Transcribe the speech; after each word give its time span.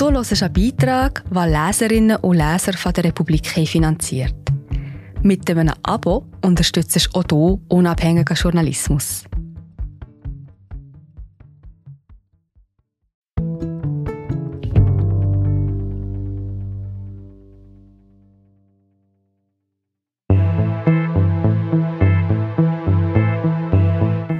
Du 0.00 0.10
hörst 0.10 0.42
einen 0.42 0.52
Beitrag, 0.54 1.22
den 1.30 1.52
Leserinnen 1.52 2.16
und 2.16 2.38
Leser 2.38 2.72
von 2.72 2.90
der 2.94 3.04
Republik 3.04 3.46
finanziert. 3.46 4.34
Mit 5.22 5.50
einem 5.50 5.74
Abo 5.82 6.24
unterstützt 6.42 6.96
du 6.96 7.18
auch 7.18 7.24
du 7.24 7.60
unabhängigen 7.68 8.34
Journalismus. 8.34 9.24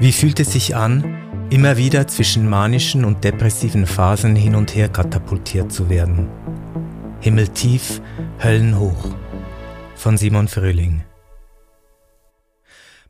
Wie 0.01 0.13
fühlt 0.13 0.41
es 0.41 0.53
sich 0.53 0.75
an, 0.75 1.05
immer 1.51 1.77
wieder 1.77 2.07
zwischen 2.07 2.49
manischen 2.49 3.05
und 3.05 3.25
depressiven 3.25 3.87
Phasen 3.87 4.37
hin 4.37 4.55
und 4.55 4.75
her 4.75 4.89
katapultiert 4.89 5.73
zu 5.73 5.91
werden? 5.91 6.29
Himmeltief, 7.21 8.01
Höllenhoch 8.43 9.17
von 9.97 10.17
Simon 10.17 10.49
Frühling. 10.49 11.03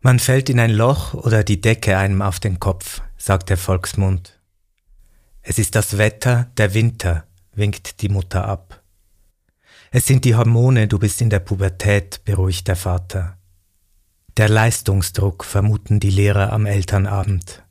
Man 0.00 0.18
fällt 0.18 0.48
in 0.48 0.58
ein 0.58 0.72
Loch 0.72 1.12
oder 1.12 1.44
die 1.44 1.60
Decke 1.60 1.98
einem 1.98 2.22
auf 2.22 2.40
den 2.40 2.58
Kopf, 2.58 3.02
sagt 3.18 3.50
der 3.50 3.58
Volksmund. 3.58 4.40
Es 5.42 5.58
ist 5.58 5.74
das 5.74 5.98
Wetter, 5.98 6.50
der 6.56 6.72
Winter, 6.72 7.24
winkt 7.54 8.00
die 8.00 8.08
Mutter 8.08 8.46
ab. 8.46 8.82
Es 9.90 10.06
sind 10.06 10.24
die 10.24 10.34
Hormone, 10.34 10.88
du 10.88 10.98
bist 10.98 11.20
in 11.20 11.28
der 11.28 11.40
Pubertät, 11.40 12.24
beruhigt 12.24 12.68
der 12.68 12.76
Vater. 12.76 13.36
Der 14.36 14.48
Leistungsdruck 14.48 15.44
vermuten 15.44 16.00
die 16.00 16.10
Lehrer 16.10 16.52
am 16.52 16.64
Elternabend. 16.64 17.62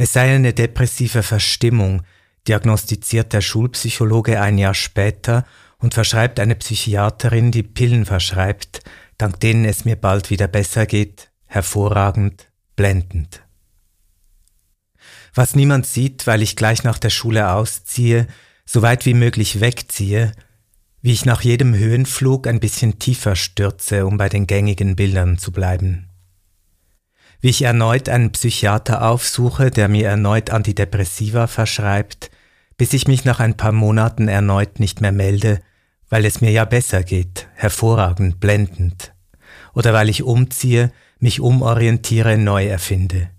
Es 0.00 0.12
sei 0.12 0.32
eine 0.32 0.54
depressive 0.54 1.24
Verstimmung, 1.24 2.02
diagnostiziert 2.46 3.32
der 3.32 3.40
Schulpsychologe 3.40 4.40
ein 4.40 4.56
Jahr 4.56 4.74
später 4.74 5.44
und 5.78 5.92
verschreibt 5.92 6.38
eine 6.38 6.54
Psychiaterin, 6.54 7.50
die 7.50 7.64
Pillen 7.64 8.06
verschreibt, 8.06 8.82
dank 9.18 9.40
denen 9.40 9.64
es 9.64 9.84
mir 9.84 9.96
bald 9.96 10.30
wieder 10.30 10.46
besser 10.46 10.86
geht, 10.86 11.32
hervorragend, 11.46 12.48
blendend. 12.76 13.42
Was 15.34 15.56
niemand 15.56 15.84
sieht, 15.84 16.28
weil 16.28 16.42
ich 16.42 16.54
gleich 16.54 16.84
nach 16.84 16.98
der 16.98 17.10
Schule 17.10 17.50
ausziehe, 17.50 18.28
so 18.64 18.82
weit 18.82 19.04
wie 19.04 19.14
möglich 19.14 19.60
wegziehe, 19.60 20.30
wie 21.02 21.12
ich 21.12 21.24
nach 21.24 21.40
jedem 21.40 21.74
Höhenflug 21.74 22.46
ein 22.46 22.60
bisschen 22.60 23.00
tiefer 23.00 23.34
stürze, 23.34 24.06
um 24.06 24.16
bei 24.16 24.28
den 24.28 24.46
gängigen 24.46 24.94
Bildern 24.94 25.38
zu 25.38 25.50
bleiben. 25.50 26.07
Wie 27.40 27.50
ich 27.50 27.62
erneut 27.62 28.08
einen 28.08 28.32
Psychiater 28.32 29.08
aufsuche, 29.08 29.70
der 29.70 29.88
mir 29.88 30.08
erneut 30.08 30.50
Antidepressiva 30.50 31.46
verschreibt, 31.46 32.30
bis 32.76 32.92
ich 32.92 33.06
mich 33.06 33.24
nach 33.24 33.40
ein 33.40 33.56
paar 33.56 33.72
Monaten 33.72 34.28
erneut 34.28 34.80
nicht 34.80 35.00
mehr 35.00 35.12
melde, 35.12 35.60
weil 36.08 36.24
es 36.24 36.40
mir 36.40 36.50
ja 36.50 36.64
besser 36.64 37.02
geht, 37.02 37.48
hervorragend, 37.54 38.40
blendend, 38.40 39.12
oder 39.74 39.92
weil 39.92 40.08
ich 40.08 40.22
umziehe, 40.22 40.92
mich 41.20 41.40
umorientiere, 41.40 42.38
neu 42.38 42.66
erfinde. 42.66 43.30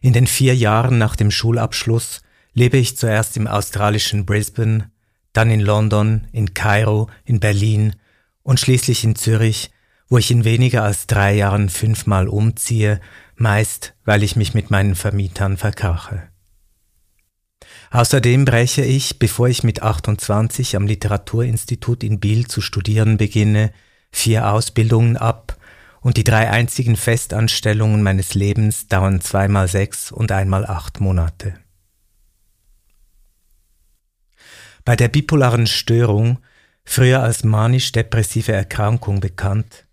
In 0.00 0.12
den 0.12 0.26
vier 0.26 0.56
Jahren 0.56 0.98
nach 0.98 1.14
dem 1.14 1.30
Schulabschluss 1.30 2.22
lebe 2.54 2.78
ich 2.78 2.96
zuerst 2.96 3.36
im 3.36 3.46
australischen 3.46 4.24
Brisbane, 4.24 4.90
dann 5.32 5.50
in 5.50 5.60
London, 5.60 6.26
in 6.32 6.54
Kairo, 6.54 7.08
in 7.24 7.38
Berlin 7.38 7.94
und 8.42 8.58
schließlich 8.58 9.04
in 9.04 9.14
Zürich, 9.14 9.70
wo 10.10 10.18
ich 10.18 10.30
in 10.30 10.44
weniger 10.44 10.82
als 10.82 11.06
drei 11.06 11.34
Jahren 11.34 11.70
fünfmal 11.70 12.28
umziehe, 12.28 13.00
meist 13.36 13.94
weil 14.04 14.22
ich 14.22 14.36
mich 14.36 14.52
mit 14.52 14.70
meinen 14.70 14.96
Vermietern 14.96 15.56
verkrache. 15.56 16.28
Außerdem 17.92 18.44
breche 18.44 18.84
ich, 18.84 19.18
bevor 19.18 19.48
ich 19.48 19.62
mit 19.62 19.82
28 19.82 20.76
am 20.76 20.86
Literaturinstitut 20.86 22.02
in 22.02 22.20
Biel 22.20 22.46
zu 22.46 22.60
studieren 22.60 23.16
beginne, 23.16 23.72
vier 24.12 24.52
Ausbildungen 24.52 25.16
ab 25.16 25.56
und 26.00 26.16
die 26.16 26.24
drei 26.24 26.50
einzigen 26.50 26.96
Festanstellungen 26.96 28.02
meines 28.02 28.34
Lebens 28.34 28.88
dauern 28.88 29.20
zweimal 29.20 29.68
sechs 29.68 30.10
und 30.10 30.32
einmal 30.32 30.66
acht 30.66 31.00
Monate. 31.00 31.54
Bei 34.84 34.96
der 34.96 35.08
bipolaren 35.08 35.66
Störung, 35.66 36.38
früher 36.84 37.22
als 37.22 37.44
manisch-depressive 37.44 38.52
Erkrankung 38.52 39.20
bekannt, 39.20 39.86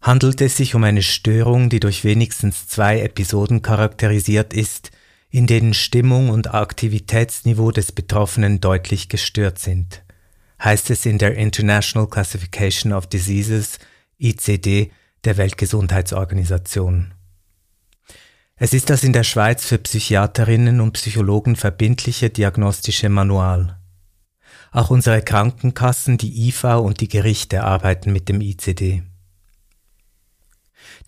handelt 0.00 0.40
es 0.40 0.56
sich 0.56 0.74
um 0.74 0.84
eine 0.84 1.02
Störung, 1.02 1.68
die 1.68 1.80
durch 1.80 2.04
wenigstens 2.04 2.68
zwei 2.68 3.00
Episoden 3.00 3.62
charakterisiert 3.62 4.52
ist, 4.52 4.90
in 5.30 5.46
denen 5.46 5.74
Stimmung 5.74 6.30
und 6.30 6.54
Aktivitätsniveau 6.54 7.70
des 7.70 7.92
Betroffenen 7.92 8.60
deutlich 8.60 9.08
gestört 9.08 9.58
sind, 9.58 10.02
heißt 10.62 10.90
es 10.90 11.04
in 11.04 11.18
der 11.18 11.36
International 11.36 12.08
Classification 12.08 12.92
of 12.92 13.06
Diseases 13.06 13.78
ICD 14.18 14.90
der 15.24 15.36
Weltgesundheitsorganisation. 15.36 17.12
Es 18.58 18.72
ist 18.72 18.88
das 18.88 19.04
in 19.04 19.12
der 19.12 19.24
Schweiz 19.24 19.66
für 19.66 19.76
Psychiaterinnen 19.76 20.80
und 20.80 20.92
Psychologen 20.92 21.56
verbindliche 21.56 22.30
diagnostische 22.30 23.10
Manual. 23.10 23.78
Auch 24.72 24.88
unsere 24.88 25.20
Krankenkassen, 25.20 26.16
die 26.16 26.48
IV 26.48 26.64
und 26.64 27.00
die 27.00 27.08
Gerichte 27.08 27.64
arbeiten 27.64 28.12
mit 28.12 28.30
dem 28.30 28.40
ICD. 28.40 29.02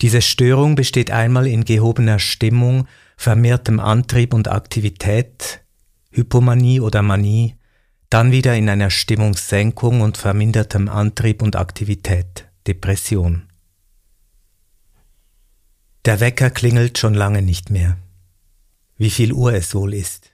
Diese 0.01 0.21
Störung 0.21 0.75
besteht 0.75 1.11
einmal 1.11 1.47
in 1.47 1.65
gehobener 1.65 2.19
Stimmung, 2.19 2.87
vermehrtem 3.17 3.79
Antrieb 3.79 4.33
und 4.33 4.47
Aktivität, 4.47 5.61
Hypomanie 6.11 6.79
oder 6.79 7.01
Manie, 7.01 7.55
dann 8.09 8.31
wieder 8.31 8.55
in 8.55 8.69
einer 8.69 8.89
Stimmungssenkung 8.89 10.01
und 10.01 10.17
vermindertem 10.17 10.87
Antrieb 10.87 11.41
und 11.41 11.55
Aktivität, 11.55 12.47
Depression. 12.65 13.43
Der 16.05 16.21
Wecker 16.21 16.49
klingelt 16.49 16.97
schon 16.97 17.13
lange 17.13 17.41
nicht 17.41 17.69
mehr. 17.69 17.97
Wie 18.97 19.09
viel 19.09 19.33
Uhr 19.33 19.53
es 19.53 19.75
wohl 19.75 19.93
ist. 19.93 20.31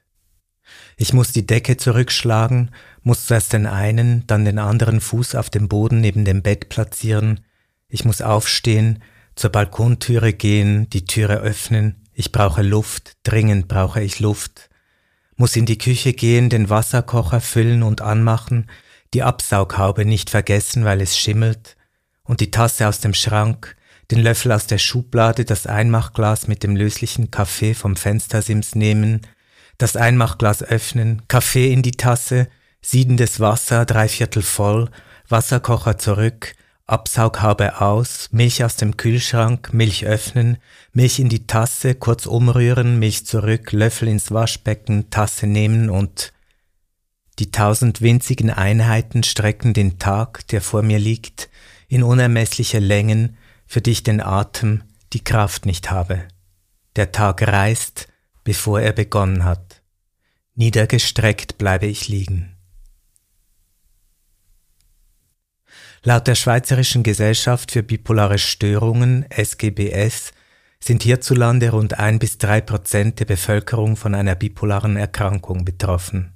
Ich 0.96 1.12
muss 1.12 1.32
die 1.32 1.46
Decke 1.46 1.76
zurückschlagen, 1.76 2.72
muss 3.02 3.26
zuerst 3.26 3.54
den 3.54 3.66
einen, 3.66 4.26
dann 4.28 4.46
den 4.46 4.60
anderen 4.60 5.02
Fuß 5.02 5.36
auf 5.36 5.50
dem 5.50 5.68
Boden 5.68 6.02
neben 6.02 6.24
dem 6.24 6.42
Bett 6.42 6.70
platzieren. 6.70 7.42
Ich 7.90 8.06
muss 8.06 8.22
aufstehen, 8.22 9.04
zur 9.36 9.50
Balkontüre 9.50 10.34
gehen, 10.34 10.90
die 10.90 11.06
Türe 11.06 11.38
öffnen. 11.38 12.08
Ich 12.14 12.32
brauche 12.32 12.62
Luft, 12.62 13.14
dringend 13.24 13.68
brauche 13.68 14.02
ich 14.02 14.20
Luft. 14.20 14.70
Muss 15.36 15.56
in 15.56 15.66
die 15.66 15.78
Küche 15.78 16.14
gehen, 16.14 16.50
den 16.50 16.70
Wasserkocher 16.70 17.42
füllen 17.42 17.84
und 17.84 18.02
anmachen, 18.02 18.70
die 19.14 19.24
Absaughaube 19.24 20.06
nicht 20.06 20.30
vergessen, 20.30 20.86
weil 20.86 21.02
es 21.02 21.18
schimmelt, 21.18 21.76
und 22.24 22.40
die 22.40 22.52
Tasse 22.52 22.88
aus 22.88 23.00
dem 23.00 23.14
Schrank, 23.14 23.76
den 24.12 24.20
Löffel 24.20 24.52
aus 24.52 24.68
der 24.68 24.78
Schublade, 24.78 25.46
das 25.46 25.68
Einmachglas 25.68 26.48
mit 26.48 26.64
dem 26.64 26.76
löslichen 26.76 27.32
Kaffee 27.32 27.74
vom 27.74 27.96
Fenstersims 27.96 28.76
nehmen, 28.76 29.22
das 29.78 29.98
Einmachglas 29.98 30.64
öffnen, 30.64 31.24
Kaffee 31.28 31.74
in 31.74 31.82
die 31.82 31.92
Tasse, 31.92 32.48
siedendes 32.82 33.40
Wasser, 33.40 33.86
dreiviertel 33.86 34.42
voll, 34.42 34.90
Wasserkocher 35.28 35.98
zurück, 35.98 36.54
Absaughaube 36.88 37.82
aus, 37.82 38.30
Milch 38.32 38.64
aus 38.64 38.76
dem 38.76 38.96
Kühlschrank, 38.96 39.74
Milch 39.74 40.06
öffnen, 40.06 40.58
Milch 40.94 41.20
in 41.20 41.30
die 41.30 41.48
Tasse, 41.48 41.96
kurz 41.96 42.28
umrühren, 42.28 43.00
Milch 43.00 43.26
zurück, 43.26 43.72
Löffel 43.72 44.08
ins 44.08 44.32
Waschbecken, 44.32 45.10
Tasse 45.10 45.48
nehmen 45.48 45.90
und 45.90 46.32
die 47.40 47.52
tausend 47.52 48.02
winzigen 48.02 48.52
Einheiten 48.52 49.24
strecken 49.24 49.74
den 49.74 49.98
Tag, 49.98 50.48
der 50.50 50.62
vor 50.62 50.84
mir 50.84 51.00
liegt, 51.00 51.50
in 51.88 52.04
unermessliche 52.04 52.80
Längen, 52.80 53.38
für 53.66 53.82
die 53.82 53.92
ich 53.92 54.04
den 54.04 54.22
Atem, 54.22 54.84
die 55.14 55.24
Kraft 55.24 55.66
nicht 55.66 55.90
habe. 55.90 56.28
Der 56.96 57.12
Tag 57.12 57.42
reißt, 57.42 58.08
bevor 58.44 58.80
er 58.80 58.94
begonnen 58.94 59.44
hat. 59.44 59.82
Niedergestreckt 60.54 61.58
bleibe 61.58 61.88
ich 61.88 62.08
liegen. 62.08 62.55
Laut 66.08 66.28
der 66.28 66.36
Schweizerischen 66.36 67.02
Gesellschaft 67.02 67.72
für 67.72 67.82
bipolare 67.82 68.38
Störungen 68.38 69.26
SGBS 69.32 70.34
sind 70.80 71.02
hierzulande 71.02 71.72
rund 71.72 71.98
ein 71.98 72.20
bis 72.20 72.38
drei 72.38 72.62
Prozent 72.62 73.20
der 73.20 73.26
Bevölkerung 73.26 73.96
von 73.96 74.14
einer 74.14 74.36
bipolaren 74.36 74.98
Erkrankung 74.98 75.66
betroffen. 75.66 76.32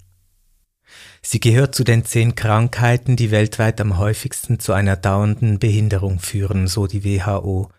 Sie 1.21 1.39
gehört 1.39 1.75
zu 1.75 1.83
den 1.83 2.04
zehn 2.04 2.33
Krankheiten, 2.33 3.16
die 3.16 3.30
weltweit 3.30 3.80
am 3.80 4.00
häufigsten 4.00 4.57
zu 4.60 4.74
einer 4.74 4.95
dauernden 4.95 5.60
Behinderung 5.60 6.18
führen, 6.18 6.66
so 6.66 6.88
die 6.88 7.04
WHO. 7.04 7.69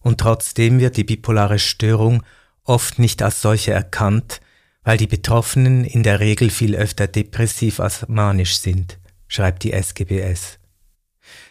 Und 0.00 0.18
trotzdem 0.18 0.80
wird 0.80 0.96
die 0.96 1.04
bipolare 1.04 1.60
Störung 1.60 2.24
oft 2.64 2.98
nicht 2.98 3.22
als 3.22 3.40
solche 3.40 3.70
erkannt, 3.70 4.40
weil 4.82 4.96
die 4.96 5.06
Betroffenen 5.06 5.84
in 5.84 6.02
der 6.02 6.18
Regel 6.18 6.50
viel 6.50 6.74
öfter 6.74 7.06
depressiv 7.06 7.78
als 7.78 8.08
manisch 8.08 8.58
sind, 8.58 8.98
schreibt 9.28 9.62
die 9.62 9.72
SGBS. 9.72 10.58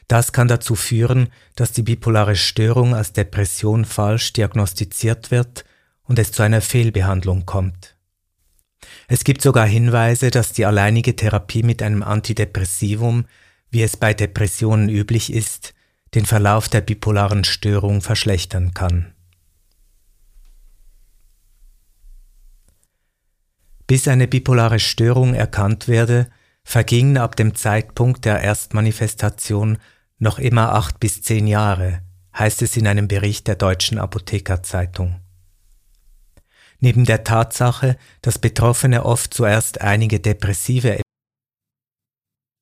Das 0.07 0.31
kann 0.31 0.47
dazu 0.47 0.75
führen, 0.75 1.29
dass 1.55 1.71
die 1.71 1.83
bipolare 1.83 2.35
Störung 2.35 2.93
als 2.93 3.13
Depression 3.13 3.85
falsch 3.85 4.33
diagnostiziert 4.33 5.31
wird 5.31 5.65
und 6.03 6.19
es 6.19 6.31
zu 6.31 6.43
einer 6.43 6.61
Fehlbehandlung 6.61 7.45
kommt. 7.45 7.95
Es 9.07 9.23
gibt 9.23 9.41
sogar 9.41 9.65
Hinweise, 9.65 10.29
dass 10.29 10.53
die 10.53 10.65
alleinige 10.65 11.15
Therapie 11.15 11.63
mit 11.63 11.81
einem 11.81 12.03
Antidepressivum, 12.03 13.25
wie 13.69 13.81
es 13.81 13.97
bei 13.97 14.13
Depressionen 14.13 14.89
üblich 14.89 15.31
ist, 15.31 15.73
den 16.13 16.25
Verlauf 16.25 16.69
der 16.69 16.81
bipolaren 16.81 17.43
Störung 17.43 18.01
verschlechtern 18.01 18.73
kann. 18.73 19.13
Bis 23.87 24.07
eine 24.07 24.27
bipolare 24.27 24.79
Störung 24.79 25.33
erkannt 25.33 25.87
werde, 25.87 26.29
vergingen 26.63 27.17
ab 27.17 27.35
dem 27.35 27.55
Zeitpunkt 27.55 28.25
der 28.25 28.41
Erstmanifestation 28.41 29.77
noch 30.17 30.39
immer 30.39 30.73
acht 30.73 30.99
bis 30.99 31.21
zehn 31.21 31.47
Jahre, 31.47 32.01
heißt 32.37 32.61
es 32.61 32.77
in 32.77 32.87
einem 32.87 33.07
Bericht 33.07 33.47
der 33.47 33.55
Deutschen 33.55 33.97
Apothekerzeitung. 33.97 35.19
Neben 36.79 37.05
der 37.05 37.23
Tatsache, 37.23 37.97
dass 38.21 38.39
Betroffene 38.39 39.05
oft 39.05 39.33
zuerst 39.33 39.81
einige 39.81 40.19
depressive 40.19 41.01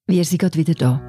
Wir 0.08 0.26
sind 0.26 0.40
gerade 0.40 0.58
wieder 0.58 0.74
da. 0.74 1.02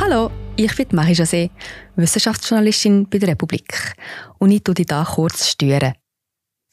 Hallo, 0.00 0.30
ich 0.56 0.74
bin 0.74 0.88
Marie 0.92 1.14
José, 1.14 1.50
Wissenschaftsjournalistin 1.96 3.08
bei 3.08 3.18
der 3.18 3.30
Republik 3.30 3.94
und 4.38 4.50
ich 4.50 4.62
tue 4.62 4.74
dich 4.74 4.86
hier 4.88 5.04
kurz 5.04 5.48
stören. 5.48 5.94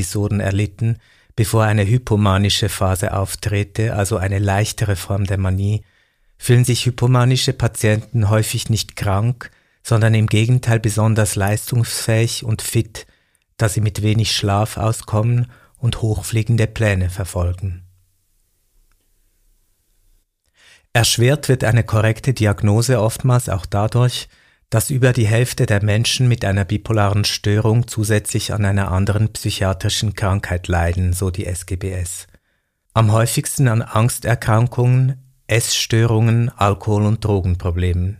Episoden 0.00 0.40
erlitten, 0.40 0.96
bevor 1.36 1.64
eine 1.64 1.86
hypomanische 1.86 2.70
Phase 2.70 3.12
auftrete, 3.12 3.94
also 3.94 4.16
eine 4.16 4.38
leichtere 4.38 4.96
Form 4.96 5.26
der 5.26 5.36
Manie, 5.36 5.84
fühlen 6.38 6.64
sich 6.64 6.86
hypomanische 6.86 7.52
Patienten 7.52 8.30
häufig 8.30 8.70
nicht 8.70 8.96
krank, 8.96 9.50
sondern 9.82 10.14
im 10.14 10.26
Gegenteil 10.26 10.80
besonders 10.80 11.36
leistungsfähig 11.36 12.44
und 12.44 12.62
fit, 12.62 13.06
da 13.58 13.68
sie 13.68 13.82
mit 13.82 14.00
wenig 14.00 14.34
Schlaf 14.34 14.78
auskommen 14.78 15.52
und 15.76 16.00
hochfliegende 16.00 16.66
Pläne 16.66 17.10
verfolgen. 17.10 17.82
Erschwert 20.94 21.50
wird 21.50 21.62
eine 21.62 21.84
korrekte 21.84 22.32
Diagnose 22.32 23.00
oftmals 23.00 23.50
auch 23.50 23.66
dadurch, 23.66 24.28
dass 24.70 24.90
über 24.90 25.12
die 25.12 25.26
Hälfte 25.26 25.66
der 25.66 25.82
Menschen 25.84 26.28
mit 26.28 26.44
einer 26.44 26.64
bipolaren 26.64 27.24
Störung 27.24 27.88
zusätzlich 27.88 28.54
an 28.54 28.64
einer 28.64 28.92
anderen 28.92 29.32
psychiatrischen 29.32 30.14
Krankheit 30.14 30.68
leiden, 30.68 31.12
so 31.12 31.30
die 31.30 31.44
SGBS. 31.44 32.28
Am 32.94 33.12
häufigsten 33.12 33.66
an 33.66 33.82
Angsterkrankungen, 33.82 35.16
Essstörungen, 35.48 36.48
Alkohol- 36.50 37.06
und 37.06 37.24
Drogenproblemen. 37.24 38.18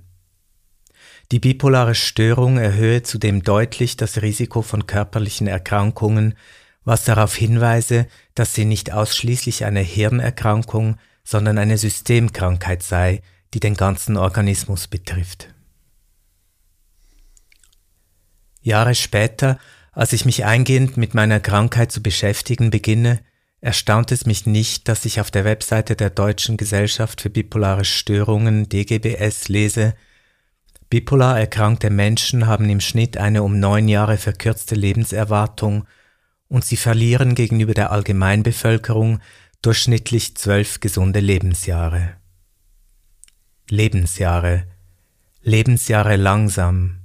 Die 1.31 1.39
bipolare 1.39 1.95
Störung 1.95 2.59
erhöhe 2.59 3.05
zudem 3.05 3.45
deutlich 3.45 3.97
das 3.97 4.21
Risiko 4.21 4.63
von 4.63 4.87
körperlichen 4.87 5.47
Erkrankungen, 5.47 6.35
was 6.85 7.05
darauf 7.05 7.37
hinweise, 7.37 8.09
dass 8.35 8.55
sie 8.55 8.65
nicht 8.65 8.93
ausschließlich 8.93 9.65
eine 9.65 9.81
Hirnerkrankung, 9.81 10.97
sondern 11.23 11.59
eine 11.59 11.79
Systemkrankheit 11.79 12.83
sei, 12.83 13.23
die 13.55 13.61
den 13.61 13.75
ganzen 13.75 14.17
Organismus 14.17 14.89
betrifft. 14.89 15.55
Jahre 18.61 18.95
später, 18.95 19.59
als 19.93 20.13
ich 20.13 20.25
mich 20.25 20.45
eingehend 20.45 20.97
mit 20.97 21.15
meiner 21.15 21.41
Krankheit 21.41 21.93
zu 21.93 22.03
beschäftigen 22.03 22.71
beginne, 22.71 23.21
erstaunt 23.61 24.13
es 24.13 24.27
mich 24.27 24.47
nicht, 24.47 24.89
dass 24.89 25.05
ich 25.05 25.21
auf 25.21 25.31
der 25.31 25.45
Webseite 25.45 25.97
der 25.97 26.11
Deutschen 26.11 26.57
Gesellschaft 26.57 27.21
für 27.21 27.31
bipolare 27.31 27.85
Störungen 27.85 28.69
DGBS 28.69 29.49
lese, 29.49 29.95
bipolar 30.89 31.39
erkrankte 31.39 31.91
Menschen 31.91 32.47
haben 32.47 32.69
im 32.69 32.81
Schnitt 32.81 33.17
eine 33.17 33.43
um 33.43 33.61
neun 33.61 33.89
Jahre 33.89 34.17
verkürzte 34.17 34.75
Lebenserwartung 34.75 35.87
und 36.49 36.65
sie 36.65 36.77
verlieren 36.77 37.35
gegenüber 37.35 37.75
der 37.75 37.93
Allgemeinbevölkerung 37.93 39.21
durchschnittlich 39.63 40.37
zwölf 40.37 40.81
gesunde 40.81 41.21
Lebensjahre. 41.21 42.15
Lebensjahre, 43.69 44.65
Lebensjahre 45.43 46.17
langsam, 46.17 47.00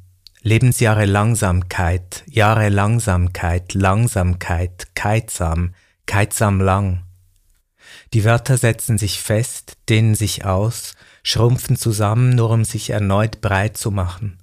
Lebensjahre 0.47 1.05
Langsamkeit, 1.05 2.23
Jahre 2.27 2.69
Langsamkeit, 2.69 3.73
Langsamkeit, 3.73 4.89
keitsam, 4.93 5.73
keitsam 6.05 6.61
lang. 6.61 7.01
Die 8.13 8.23
Wörter 8.25 8.55
setzen 8.55 8.99
sich 8.99 9.23
fest, 9.23 9.75
dehnen 9.89 10.13
sich 10.13 10.45
aus, 10.45 10.93
schrumpfen 11.23 11.77
zusammen, 11.77 12.35
nur 12.35 12.51
um 12.51 12.63
sich 12.63 12.91
erneut 12.91 13.41
breit 13.41 13.75
zu 13.75 13.89
machen. 13.89 14.37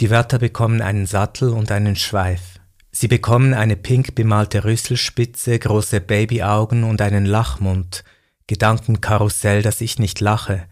Die 0.00 0.10
Wörter 0.10 0.38
bekommen 0.38 0.80
einen 0.80 1.06
Sattel 1.06 1.48
und 1.48 1.72
einen 1.72 1.96
Schweif. 1.96 2.60
Sie 2.92 3.08
bekommen 3.08 3.52
eine 3.52 3.74
pink 3.74 4.14
bemalte 4.14 4.62
Rüsselspitze, 4.62 5.58
große 5.58 6.00
Babyaugen 6.00 6.84
und 6.84 7.02
einen 7.02 7.26
Lachmund, 7.26 8.04
Gedankenkarussell, 8.46 9.62
dass 9.62 9.80
ich 9.80 9.98
nicht 9.98 10.20
lache. 10.20 10.66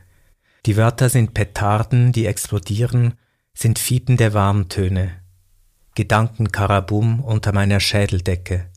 Die 0.64 0.76
Wörter 0.76 1.08
sind 1.08 1.34
Petarden, 1.34 2.12
die 2.12 2.26
explodieren, 2.26 3.14
sind 3.54 3.78
fiepende 3.78 4.32
Warmtöne, 4.32 5.20
Gedankenkarabum 5.94 7.20
unter 7.20 7.52
meiner 7.52 7.80
Schädeldecke. 7.80 8.70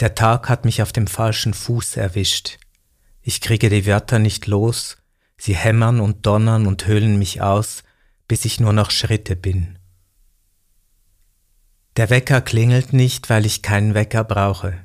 Der 0.00 0.14
Tag 0.14 0.48
hat 0.48 0.64
mich 0.64 0.82
auf 0.82 0.92
dem 0.92 1.06
falschen 1.06 1.54
Fuß 1.54 1.96
erwischt. 1.96 2.58
Ich 3.22 3.40
kriege 3.40 3.68
die 3.68 3.86
Wörter 3.86 4.18
nicht 4.18 4.46
los, 4.46 4.98
sie 5.36 5.54
hämmern 5.54 6.00
und 6.00 6.26
donnern 6.26 6.66
und 6.66 6.86
höhlen 6.86 7.18
mich 7.18 7.42
aus, 7.42 7.82
bis 8.28 8.44
ich 8.44 8.60
nur 8.60 8.72
noch 8.72 8.90
Schritte 8.90 9.36
bin. 9.36 9.78
Der 11.96 12.08
Wecker 12.08 12.40
klingelt 12.40 12.92
nicht, 12.92 13.28
weil 13.28 13.44
ich 13.44 13.62
keinen 13.62 13.94
Wecker 13.94 14.24
brauche. 14.24 14.78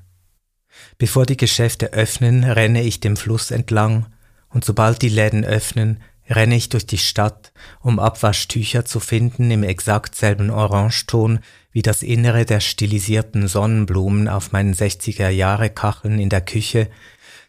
Bevor 0.98 1.26
die 1.26 1.38
Geschäfte 1.38 1.94
öffnen, 1.94 2.44
renne 2.44 2.84
ich 2.84 3.00
dem 3.00 3.16
Fluss 3.16 3.52
entlang, 3.52 4.08
und 4.50 4.66
sobald 4.66 5.02
die 5.02 5.10
Läden 5.10 5.46
öffnen, 5.46 6.02
renne 6.30 6.56
ich 6.56 6.70
durch 6.70 6.86
die 6.86 6.98
Stadt, 6.98 7.52
um 7.82 8.00
Abwaschtücher 8.00 8.86
zu 8.86 9.00
finden 9.00 9.50
im 9.52 9.64
exakt 9.64 10.16
selben 10.16 10.50
Orangeton 10.50 11.40
wie 11.72 11.82
das 11.82 12.04
Innere 12.04 12.46
der 12.46 12.60
stilisierten 12.60 13.48
Sonnenblumen 13.48 14.28
auf 14.28 14.52
meinen 14.52 14.74
60er 14.74 15.30
Jahre 15.30 15.70
Kacheln 15.70 16.20
in 16.20 16.30
der 16.30 16.42
Küche, 16.42 16.90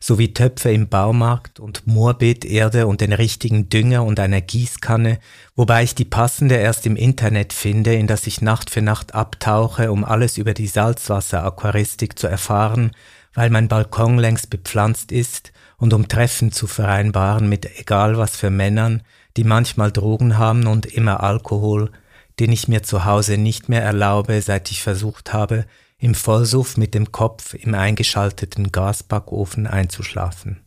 sowie 0.00 0.32
Töpfe 0.32 0.70
im 0.70 0.88
Baumarkt 0.88 1.58
und 1.60 1.86
Moorbeeterde 1.86 2.86
und 2.86 3.00
den 3.00 3.12
richtigen 3.12 3.68
Dünger 3.68 4.04
und 4.04 4.20
einer 4.20 4.40
Gießkanne, 4.40 5.18
wobei 5.56 5.82
ich 5.82 5.94
die 5.94 6.04
passende 6.04 6.54
erst 6.54 6.86
im 6.86 6.94
Internet 6.94 7.52
finde, 7.52 7.94
in 7.94 8.06
das 8.06 8.26
ich 8.26 8.40
Nacht 8.40 8.70
für 8.70 8.82
Nacht 8.82 9.14
abtauche, 9.14 9.90
um 9.90 10.04
alles 10.04 10.38
über 10.38 10.54
die 10.54 10.68
Salzwasseraquaristik 10.68 12.18
zu 12.18 12.28
erfahren, 12.28 12.92
weil 13.34 13.50
mein 13.50 13.68
Balkon 13.68 14.18
längst 14.18 14.50
bepflanzt 14.50 15.10
ist 15.10 15.52
und 15.78 15.94
um 15.94 16.08
Treffen 16.08 16.52
zu 16.52 16.66
vereinbaren 16.66 17.48
mit 17.48 17.78
egal 17.78 18.18
was 18.18 18.36
für 18.36 18.50
Männern, 18.50 19.02
die 19.36 19.44
manchmal 19.44 19.92
Drogen 19.92 20.36
haben 20.36 20.66
und 20.66 20.86
immer 20.86 21.22
Alkohol, 21.22 21.90
den 22.38 22.52
ich 22.52 22.68
mir 22.68 22.82
zu 22.82 23.04
Hause 23.04 23.38
nicht 23.38 23.68
mehr 23.68 23.82
erlaube, 23.82 24.42
seit 24.42 24.70
ich 24.70 24.82
versucht 24.82 25.32
habe, 25.32 25.64
im 25.98 26.14
Vollsuff 26.14 26.76
mit 26.76 26.94
dem 26.94 27.10
Kopf 27.10 27.54
im 27.54 27.74
eingeschalteten 27.74 28.70
Gasbackofen 28.70 29.66
einzuschlafen. 29.66 30.60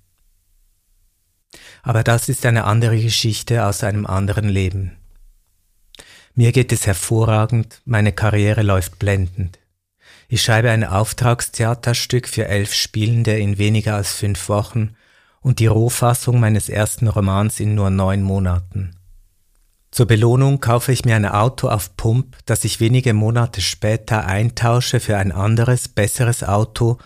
Aber 1.83 2.03
das 2.03 2.29
ist 2.29 2.45
eine 2.45 2.65
andere 2.65 2.99
Geschichte 2.99 3.65
aus 3.65 3.83
einem 3.83 4.05
anderen 4.05 4.47
Leben. 4.47 4.97
Mir 6.33 6.51
geht 6.51 6.71
es 6.71 6.87
hervorragend, 6.87 7.81
meine 7.85 8.13
Karriere 8.13 8.61
läuft 8.61 8.99
blendend. 8.99 9.59
Ich 10.29 10.41
schreibe 10.41 10.71
ein 10.71 10.85
Auftragstheaterstück 10.85 12.27
für 12.27 12.47
elf 12.47 12.73
Spielende 12.73 13.37
in 13.37 13.57
weniger 13.57 13.95
als 13.95 14.13
fünf 14.13 14.47
Wochen 14.47 14.95
und 15.41 15.59
die 15.59 15.67
Rohfassung 15.67 16.39
meines 16.39 16.69
ersten 16.69 17.07
Romans 17.07 17.59
in 17.59 17.75
nur 17.75 17.89
neun 17.89 18.23
Monaten. 18.23 18.95
Zur 19.91 20.05
Belohnung 20.05 20.61
kaufe 20.61 20.93
ich 20.93 21.03
mir 21.03 21.15
ein 21.15 21.25
Auto 21.25 21.67
auf 21.67 21.97
Pump, 21.97 22.37
das 22.45 22.63
ich 22.63 22.79
wenige 22.79 23.13
Monate 23.13 23.59
später 23.59 24.25
eintausche 24.25 25.01
für 25.01 25.17
ein 25.17 25.33
anderes, 25.33 25.89
besseres 25.89 26.43
Auto, 26.43 26.97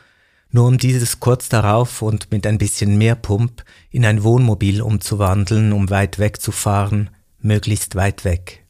nur 0.52 0.68
um 0.68 0.78
dieses 0.78 1.20
kurz 1.20 1.50
darauf 1.50 2.02
und 2.02 2.32
mit 2.32 2.46
ein 2.46 2.60
bisschen 2.60 2.98
mehr 2.98 3.16
Pump 3.16 3.64
in 3.90 4.06
ein 4.06 4.24
Wohnmobil 4.24 4.82
umzuwandeln, 4.82 5.74
um 5.74 5.90
weit 5.90 6.20
wegzufahren, 6.20 7.10
möglichst 7.40 7.96
weit 7.96 8.24
weg. 8.24 8.65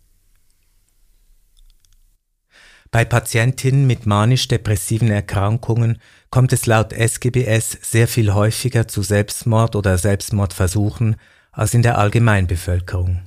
Bei 2.95 3.03
Patientinnen 3.03 3.85
mit 3.85 4.05
manisch-depressiven 4.05 5.11
Erkrankungen 5.11 5.99
kommt 6.29 6.53
es 6.53 6.65
laut 6.65 6.93
SGBS 6.93 7.77
sehr 7.81 8.07
viel 8.07 8.33
häufiger 8.33 8.87
zu 8.87 9.03
Selbstmord 9.03 9.75
oder 9.75 9.97
Selbstmordversuchen 9.97 11.17
als 11.51 11.73
in 11.73 11.81
der 11.81 11.97
Allgemeinbevölkerung. 11.97 13.23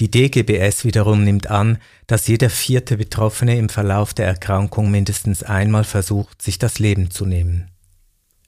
Die 0.00 0.10
DGBS 0.10 0.86
wiederum 0.86 1.24
nimmt 1.24 1.48
an, 1.50 1.76
dass 2.06 2.26
jeder 2.26 2.48
vierte 2.48 2.96
Betroffene 2.96 3.58
im 3.58 3.68
Verlauf 3.68 4.14
der 4.14 4.28
Erkrankung 4.28 4.90
mindestens 4.90 5.42
einmal 5.42 5.84
versucht, 5.84 6.40
sich 6.40 6.58
das 6.58 6.78
Leben 6.78 7.10
zu 7.10 7.26
nehmen. 7.26 7.70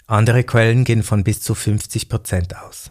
Andere 0.07 0.45
Quellen 0.45 0.85
gehen 0.85 1.03
von 1.03 1.25
bis 1.25 1.43
zu 1.43 1.55
50 1.55 2.09
Prozent 2.09 2.57
aus. 2.57 2.91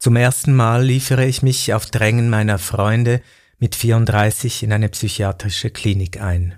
Zum 0.00 0.16
ersten 0.16 0.52
Mal 0.52 0.82
liefere 0.82 1.26
ich 1.26 1.42
mich 1.42 1.72
auf 1.74 1.86
Drängen 1.86 2.28
meiner 2.28 2.58
Freunde 2.58 3.22
mit 3.62 3.76
34 3.76 4.64
in 4.64 4.72
eine 4.72 4.88
psychiatrische 4.88 5.70
Klinik 5.70 6.20
ein. 6.20 6.56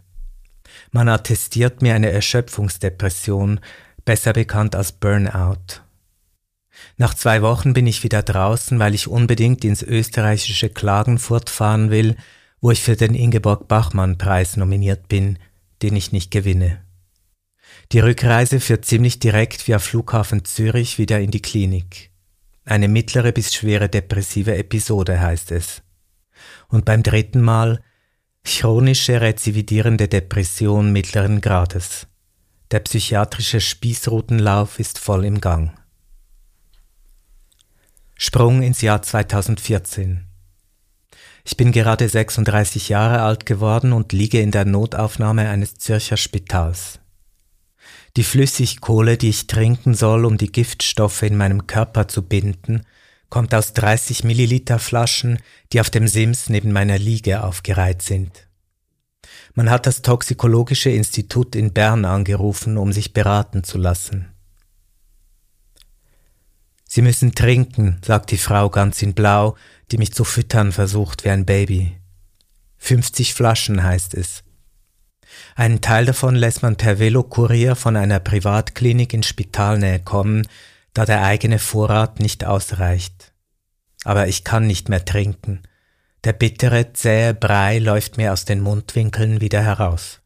Man 0.91 1.11
attestiert 1.11 1.83
mir 1.83 1.95
eine 1.95 2.11
Erschöpfungsdepression, 2.11 3.61
besser 4.07 4.33
bekannt 4.33 4.75
als 4.75 4.93
Burnout. 4.93 5.83
Nach 6.97 7.13
zwei 7.13 7.43
Wochen 7.43 7.75
bin 7.75 7.87
ich 7.87 8.05
wieder 8.05 8.23
draußen, 8.23 8.79
weil 8.79 8.95
ich 8.95 9.07
unbedingt 9.07 9.67
ins 9.67 9.83
österreichische 9.83 10.71
Klagenfurt 10.71 11.51
fahren 11.51 11.91
will, 11.91 12.17
wo 12.63 12.71
ich 12.71 12.83
für 12.83 12.97
den 12.97 13.15
Ingeborg 13.15 13.69
Bachmann 13.69 14.17
Preis 14.17 14.57
nominiert 14.57 15.07
bin, 15.07 15.39
den 15.83 15.97
ich 15.97 16.11
nicht 16.11 16.31
gewinne. 16.31 16.83
Die 17.93 18.01
Rückreise 18.01 18.61
führt 18.61 18.87
ziemlich 18.87 19.19
direkt 19.19 19.69
via 19.69 19.79
Flughafen 19.79 20.47
Zürich 20.47 20.97
wieder 20.97 21.21
in 21.21 21.31
die 21.31 21.43
Klinik. 21.43 22.13
Eine 22.65 22.89
mittlere 22.89 23.33
bis 23.33 23.55
schwere 23.55 23.91
depressive 23.91 24.57
Episode 24.57 25.21
heißt 25.21 25.53
es. 25.53 25.83
Und 26.69 26.85
beim 26.85 27.03
dritten 27.03 27.41
Mal 27.41 27.81
chronische 28.45 29.21
rezividierende 29.21 30.09
Depression 30.09 30.93
mittleren 30.93 31.41
Grades. 31.41 32.07
Der 32.71 32.81
psychiatrische 32.81 33.61
Spießrutenlauf 33.61 34.79
ist 34.79 34.99
voll 34.99 35.25
im 35.25 35.41
Gang. 35.41 35.73
Sprung 38.17 38.63
ins 38.63 38.81
Jahr 38.81 39.03
2014. 39.03 40.27
Ich 41.45 41.57
bin 41.57 41.73
gerade 41.73 42.09
36 42.09 42.89
Jahre 42.89 43.21
alt 43.23 43.45
geworden 43.45 43.93
und 43.93 44.13
liege 44.13 44.41
in 44.41 44.51
der 44.51 44.65
Notaufnahme 44.65 45.49
eines 45.51 45.75
Zürcher 45.75 46.17
Spitals. 46.17 47.01
Die 48.17 48.25
Flüssigkohle, 48.25 49.19
die 49.19 49.29
ich 49.29 49.47
trinken 49.47 49.95
soll, 49.95 50.25
um 50.25 50.39
die 50.39 50.53
Giftstoffe 50.53 51.23
in 51.23 51.37
meinem 51.37 51.67
Körper 51.67 52.09
zu 52.09 52.23
binden, 52.23 52.87
kommt 53.29 53.55
aus 53.55 53.73
30 53.73 54.25
Milliliter 54.25 54.79
Flaschen, 54.79 55.39
die 55.73 55.81
auf 55.81 55.91
dem 55.91 56.09
Sims 56.09 56.49
neben 56.49 56.73
meiner 56.73 56.99
Liege 56.99 57.43
aufgereiht 57.43 58.03
sind. 58.03 58.49
Man 59.55 59.71
hat 59.71 59.87
das 59.87 60.03
Toxikologische 60.03 60.91
Institut 60.91 61.55
in 61.55 61.73
Bern 61.73 62.05
angerufen, 62.05 62.77
um 62.77 62.93
sich 62.93 63.13
beraten 63.13 63.65
zu 63.65 63.79
lassen. 63.79 64.29
Sie 66.87 67.03
müssen 67.03 67.35
trinken, 67.35 67.99
sagt 68.05 68.31
die 68.31 68.39
Frau 68.39 68.71
ganz 68.71 69.03
in 69.03 69.15
Blau, 69.15 69.57
die 69.91 69.99
mich 69.99 70.13
zu 70.13 70.25
füttern 70.25 70.71
versucht 70.71 71.25
wie 71.25 71.31
ein 71.31 71.45
Baby. 71.45 71.97
50 72.79 73.35
Flaschen 73.35 73.83
heißt 73.83 74.15
es. 74.15 74.45
Einen 75.57 75.81
Teil 75.81 76.05
davon 76.05 76.37
lässt 76.37 76.63
man 76.63 76.77
per 76.77 76.99
Velokurier 76.99 77.77
von 77.77 77.97
einer 77.97 78.21
Privatklinik 78.21 79.13
in 79.15 79.23
Spitalnähe 79.23 80.01
kommen, 80.01 80.47
da 80.95 81.05
der 81.05 81.23
eigene 81.23 81.59
Vorrat 81.59 82.21
nicht 82.21 82.45
ausreicht. 82.45 83.33
Aber 84.05 84.29
ich 84.29 84.45
kann 84.45 84.67
nicht 84.67 84.89
mehr 84.89 85.05
trinken. 85.05 85.63
Der 86.25 86.33
bittere, 86.33 86.93
zähe 86.93 87.35
Brei 87.35 87.79
läuft 87.79 88.17
mir 88.17 88.33
aus 88.33 88.45
den 88.45 88.61
Mundwinkeln 88.61 89.41
wieder 89.41 89.63
heraus. 89.63 90.21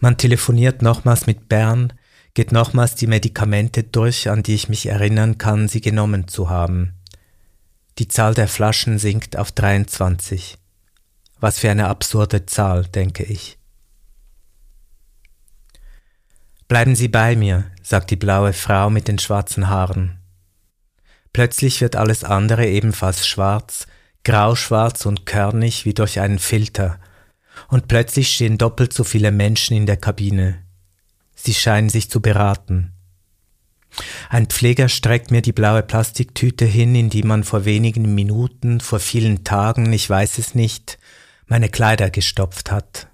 Man 0.00 0.18
telefoniert 0.18 0.82
nochmals 0.82 1.26
mit 1.26 1.48
Bern, 1.48 1.92
geht 2.34 2.52
nochmals 2.52 2.94
die 2.94 3.06
Medikamente 3.06 3.82
durch, 3.82 4.28
an 4.28 4.42
die 4.42 4.54
ich 4.54 4.68
mich 4.68 4.86
erinnern 4.86 5.38
kann, 5.38 5.68
sie 5.68 5.80
genommen 5.80 6.28
zu 6.28 6.50
haben. 6.50 6.92
Die 7.98 8.08
Zahl 8.08 8.34
der 8.34 8.48
Flaschen 8.48 8.98
sinkt 8.98 9.38
auf 9.38 9.52
23. 9.52 10.58
Was 11.40 11.58
für 11.58 11.70
eine 11.70 11.88
absurde 11.88 12.44
Zahl, 12.44 12.84
denke 12.84 13.22
ich. 13.22 13.58
Bleiben 16.68 16.96
Sie 16.96 17.08
bei 17.08 17.36
mir, 17.36 17.70
sagt 17.82 18.10
die 18.10 18.16
blaue 18.16 18.52
Frau 18.52 18.90
mit 18.90 19.06
den 19.06 19.20
schwarzen 19.20 19.68
Haaren. 19.68 20.18
Plötzlich 21.32 21.80
wird 21.80 21.94
alles 21.94 22.24
andere 22.24 22.66
ebenfalls 22.66 23.26
schwarz, 23.26 23.86
grauschwarz 24.24 25.06
und 25.06 25.26
körnig 25.26 25.84
wie 25.84 25.94
durch 25.94 26.18
einen 26.18 26.40
Filter, 26.40 26.98
und 27.68 27.86
plötzlich 27.86 28.34
stehen 28.34 28.58
doppelt 28.58 28.92
so 28.92 29.04
viele 29.04 29.30
Menschen 29.30 29.76
in 29.76 29.86
der 29.86 29.96
Kabine. 29.96 30.62
Sie 31.36 31.54
scheinen 31.54 31.88
sich 31.88 32.10
zu 32.10 32.20
beraten. 32.20 32.92
Ein 34.28 34.46
Pfleger 34.46 34.88
streckt 34.88 35.30
mir 35.30 35.42
die 35.42 35.52
blaue 35.52 35.82
Plastiktüte 35.82 36.64
hin, 36.64 36.94
in 36.94 37.10
die 37.10 37.22
man 37.22 37.44
vor 37.44 37.64
wenigen 37.64 38.14
Minuten, 38.14 38.80
vor 38.80 38.98
vielen 38.98 39.44
Tagen, 39.44 39.92
ich 39.92 40.10
weiß 40.10 40.38
es 40.38 40.54
nicht, 40.54 40.98
meine 41.46 41.68
Kleider 41.68 42.10
gestopft 42.10 42.72
hat. 42.72 43.08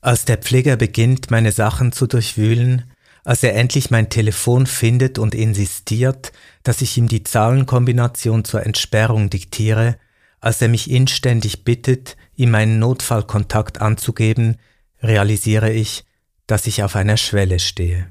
Als 0.00 0.24
der 0.24 0.38
Pfleger 0.38 0.76
beginnt, 0.76 1.30
meine 1.30 1.52
Sachen 1.52 1.92
zu 1.92 2.06
durchwühlen, 2.06 2.90
als 3.22 3.42
er 3.42 3.54
endlich 3.54 3.90
mein 3.90 4.08
Telefon 4.08 4.66
findet 4.66 5.18
und 5.18 5.34
insistiert, 5.34 6.32
dass 6.62 6.80
ich 6.80 6.96
ihm 6.96 7.06
die 7.06 7.22
Zahlenkombination 7.22 8.44
zur 8.44 8.64
Entsperrung 8.64 9.28
diktiere, 9.28 9.98
als 10.40 10.62
er 10.62 10.68
mich 10.68 10.90
inständig 10.90 11.64
bittet, 11.64 12.16
ihm 12.34 12.50
meinen 12.50 12.78
Notfallkontakt 12.78 13.80
anzugeben, 13.82 14.56
realisiere 15.02 15.70
ich, 15.70 16.04
dass 16.46 16.66
ich 16.66 16.82
auf 16.82 16.96
einer 16.96 17.18
Schwelle 17.18 17.58
stehe. 17.58 18.10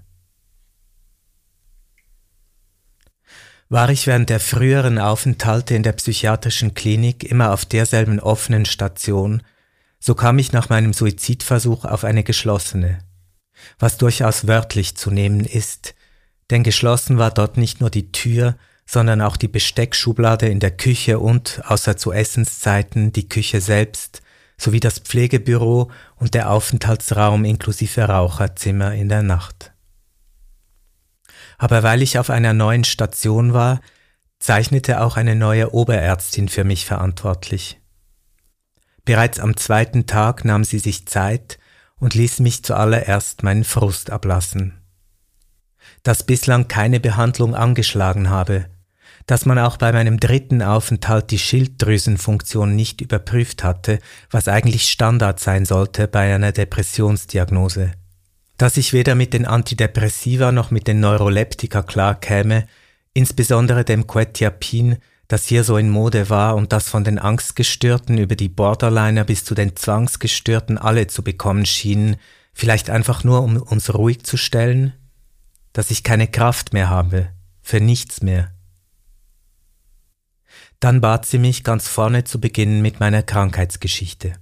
War 3.68 3.90
ich 3.90 4.08
während 4.08 4.30
der 4.30 4.40
früheren 4.40 4.98
Aufenthalte 4.98 5.76
in 5.76 5.84
der 5.84 5.92
psychiatrischen 5.94 6.74
Klinik 6.74 7.24
immer 7.24 7.52
auf 7.52 7.66
derselben 7.66 8.20
offenen 8.20 8.66
Station, 8.66 9.44
so 10.00 10.16
kam 10.16 10.40
ich 10.40 10.54
nach 10.54 10.70
meinem 10.70 10.94
Suizidversuch 10.94 11.86
auf 11.86 12.04
eine 12.04 12.24
geschlossene, 12.24 13.00
was 13.78 13.98
durchaus 13.98 14.48
wörtlich 14.48 14.96
zu 14.96 15.12
nehmen 15.12 15.46
ist, 15.46 15.96
denn 16.50 16.64
geschlossen 16.64 17.18
war 17.18 17.32
dort 17.32 17.58
nicht 17.58 17.82
nur 17.82 17.90
die 17.90 18.12
Tür, 18.12 18.56
sondern 18.86 19.22
auch 19.22 19.38
die 19.38 19.48
Besteckschublade 19.48 20.48
in 20.48 20.60
der 20.60 20.72
Küche 20.72 21.20
und, 21.20 21.62
außer 21.68 21.96
zu 21.96 22.12
Essenszeiten, 22.12 23.14
die 23.14 23.30
Küche 23.30 23.62
selbst, 23.62 24.24
sowie 24.58 24.80
das 24.80 25.00
Pflegebüro 25.00 25.92
und 26.16 26.34
der 26.34 26.50
Aufenthaltsraum 26.50 27.46
inklusive 27.46 28.04
Raucherzimmer 28.04 28.94
in 28.94 29.08
der 29.08 29.22
Nacht. 29.22 29.74
Aber 31.58 31.84
weil 31.84 32.02
ich 32.02 32.18
auf 32.18 32.30
einer 32.30 32.54
neuen 32.54 32.84
Station 32.84 33.54
war, 33.54 33.80
zeichnete 34.40 35.02
auch 35.02 35.18
eine 35.18 35.36
neue 35.36 35.74
Oberärztin 35.74 36.50
für 36.50 36.64
mich 36.64 36.86
verantwortlich. 36.86 37.79
Bereits 39.10 39.40
am 39.40 39.58
zweiten 39.58 40.06
Tag 40.06 40.46
nahm 40.46 40.64
sie 40.64 40.78
sich 40.78 41.08
Zeit 41.08 41.58
und 41.98 42.14
ließ 42.14 42.42
mich 42.42 42.62
zuallererst 42.62 43.42
meinen 43.42 43.64
Frust 43.64 44.12
ablassen. 44.12 44.84
Dass 46.04 46.22
bislang 46.22 46.68
keine 46.68 47.00
Behandlung 47.00 47.56
angeschlagen 47.56 48.30
habe, 48.30 48.68
dass 49.26 49.48
man 49.48 49.58
auch 49.58 49.78
bei 49.78 49.92
meinem 49.94 50.20
dritten 50.20 50.62
Aufenthalt 50.62 51.32
die 51.32 51.40
Schilddrüsenfunktion 51.40 52.76
nicht 52.76 53.02
überprüft 53.02 53.64
hatte, 53.64 53.98
was 54.30 54.48
eigentlich 54.48 54.88
Standard 54.92 55.40
sein 55.40 55.66
sollte 55.66 56.08
bei 56.08 56.36
einer 56.36 56.52
Depressionsdiagnose. 56.52 57.94
Dass 58.58 58.78
ich 58.78 58.94
weder 58.94 59.16
mit 59.16 59.34
den 59.34 59.48
Antidepressiva 59.48 60.52
noch 60.52 60.70
mit 60.70 60.88
den 60.88 61.00
Neuroleptika 61.00 61.82
klarkäme, 61.82 62.68
insbesondere 63.16 63.84
dem 63.84 64.06
Quetiapin, 64.06 64.98
das 65.30 65.46
hier 65.46 65.64
so 65.64 65.78
in 65.78 65.92
Mode 65.92 66.30
war 66.30 66.56
und 66.56 66.74
das 66.74 66.90
von 66.90 67.04
den 67.04 67.20
Angstgestörten 67.20 68.18
über 68.18 68.36
die 68.36 68.50
Borderliner 68.50 69.24
bis 69.24 69.46
zu 69.46 69.54
den 69.54 69.76
Zwangsgestörten 69.76 70.80
alle 70.80 71.06
zu 71.06 71.24
bekommen 71.24 71.68
schienen, 71.68 72.18
vielleicht 72.52 72.90
einfach 72.90 73.24
nur 73.24 73.44
um 73.44 73.58
uns 73.58 73.94
ruhig 73.94 74.24
zu 74.24 74.38
stellen? 74.38 74.92
Dass 75.72 75.92
ich 75.92 76.04
keine 76.04 76.28
Kraft 76.28 76.74
mehr 76.74 76.90
habe, 76.90 77.30
für 77.62 77.80
nichts 77.80 78.24
mehr. 78.24 78.52
Dann 80.80 81.00
bat 81.00 81.28
sie 81.28 81.38
mich 81.38 81.64
ganz 81.64 81.88
vorne 81.88 82.24
zu 82.24 82.42
beginnen 82.42 82.82
mit 82.82 83.00
meiner 83.00 83.22
Krankheitsgeschichte. 83.22 84.34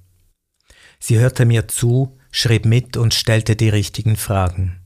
Sie 1.00 1.20
hörte 1.20 1.44
mir 1.44 1.67
zu, 1.67 2.17
schrieb 2.32 2.65
mit 2.65 2.96
und 2.96 3.13
stellte 3.13 3.58
die 3.58 3.70
richtigen 3.70 4.15
Fragen. 4.15 4.79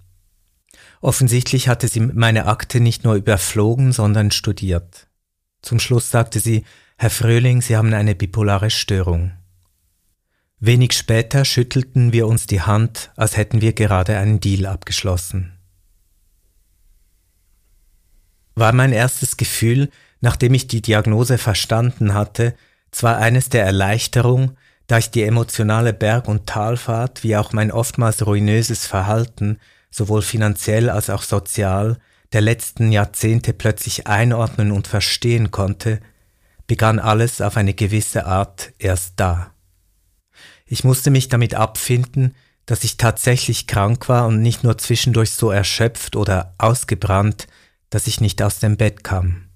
Offensichtlich 1.00 1.68
hatte 1.68 1.88
sie 1.88 2.00
meine 2.00 2.48
Akte 2.48 2.80
nicht 2.80 3.04
nur 3.04 3.14
überflogen, 3.14 3.92
sondern 3.92 4.32
studiert. 4.32 5.11
Zum 5.62 5.80
Schluss 5.80 6.12
sagte 6.12 6.40
sie, 6.40 6.64
Herr 6.98 7.10
Fröhling, 7.10 7.62
Sie 7.62 7.76
haben 7.76 7.94
eine 7.94 8.16
bipolare 8.16 8.70
Störung. 8.70 9.32
Wenig 10.60 10.94
später 10.94 11.46
schüttelten 11.46 12.14
wir 12.14 12.28
uns 12.28 12.46
die 12.46 12.62
Hand, 12.62 13.12
als 13.16 13.38
hätten 13.38 13.62
wir 13.62 13.74
gerade 13.74 14.18
einen 14.18 14.40
Deal 14.40 14.68
abgeschlossen. 14.68 15.58
War 18.54 18.74
mein 18.74 18.92
erstes 18.92 19.38
Gefühl, 19.38 19.90
Nachdem 20.22 20.54
ich 20.54 20.68
die 20.68 20.82
Diagnose 20.82 21.38
verstanden 21.38 22.14
hatte, 22.14 22.54
zwar 22.92 23.18
eines 23.18 23.50
der 23.50 23.66
Erleichterung, 23.66 24.56
da 24.88 25.00
ich 25.00 25.10
die 25.10 25.24
emotionale 25.24 25.94
Berg- 25.94 26.28
und 26.28 26.48
Talfahrt 26.48 27.24
wie 27.24 27.36
auch 27.36 27.54
mein 27.54 27.72
oftmals 27.72 28.26
ruinöses 28.26 28.86
Verhalten, 28.86 29.60
sowohl 29.90 30.22
finanziell 30.22 30.90
als 30.90 31.10
auch 31.10 31.24
sozial, 31.24 31.98
der 32.34 32.42
letzten 32.42 32.92
Jahrzehnte 32.92 33.54
plötzlich 33.54 34.08
einordnen 34.08 34.72
und 34.72 34.88
verstehen 34.88 35.52
konnte, 35.52 36.00
begann 36.68 37.00
alles 37.00 37.42
auf 37.42 37.58
eine 37.58 37.74
gewisse 37.74 38.26
Art 38.26 38.74
erst 38.80 39.14
da. 39.18 39.52
Ich 40.66 40.84
musste 40.84 41.12
mich 41.12 41.28
damit 41.28 41.54
abfinden, 41.54 42.34
dass 42.66 42.86
ich 42.86 42.96
tatsächlich 42.96 43.68
krank 43.68 44.08
war 44.08 44.28
und 44.28 44.42
nicht 44.42 44.64
nur 44.64 44.78
zwischendurch 44.78 45.32
so 45.32 45.52
erschöpft 45.52 46.16
oder 46.16 46.56
ausgebrannt, 46.58 47.48
dass 47.90 48.08
ich 48.08 48.22
nicht 48.22 48.42
aus 48.42 48.60
dem 48.60 48.78
Bett 48.78 49.04
kam. 49.04 49.50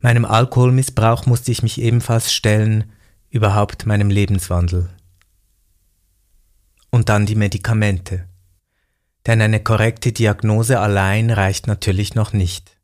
Meinem 0.00 0.24
Alkoholmissbrauch 0.24 1.26
musste 1.26 1.52
ich 1.52 1.62
mich 1.62 1.80
ebenfalls 1.80 2.32
stellen, 2.32 2.92
überhaupt 3.30 3.86
meinem 3.86 4.10
Lebenswandel. 4.10 4.88
Und 6.90 7.08
dann 7.08 7.26
die 7.26 7.36
Medikamente. 7.36 8.26
Denn 9.26 9.40
eine 9.40 9.60
korrekte 9.60 10.12
Diagnose 10.12 10.80
allein 10.80 11.30
reicht 11.30 11.66
natürlich 11.66 12.14
noch 12.14 12.32
nicht. 12.32 12.78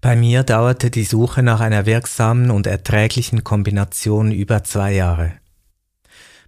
Bei 0.00 0.16
mir 0.16 0.42
dauerte 0.42 0.90
die 0.90 1.04
Suche 1.04 1.42
nach 1.42 1.60
einer 1.60 1.86
wirksamen 1.86 2.50
und 2.50 2.66
erträglichen 2.66 3.44
Kombination 3.44 4.32
über 4.32 4.64
zwei 4.64 4.92
Jahre. 4.92 5.32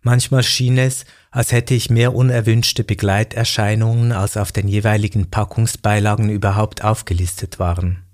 Manchmal 0.03 0.43
schien 0.43 0.79
es, 0.79 1.05
als 1.31 1.53
hätte 1.53 1.75
ich 1.75 1.91
mehr 1.91 2.15
unerwünschte 2.15 2.85
Begleiterscheinungen, 2.85 4.13
als 4.13 4.37
auf 4.37 4.53
den 4.53 4.69
jeweiligen 4.69 5.31
Packungsbeilagen 5.31 6.31
überhaupt 6.31 6.85
aufgelistet 6.85 7.59
waren. 7.59 8.05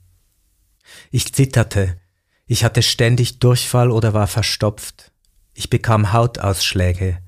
Ich 1.10 1.32
zitterte, 1.34 1.98
ich 2.46 2.64
hatte 2.64 2.82
ständig 2.82 3.38
Durchfall 3.38 3.90
oder 3.90 4.14
war 4.14 4.26
verstopft, 4.26 5.12
ich 5.54 5.70
bekam 5.70 6.12
Hautausschläge, 6.12 7.18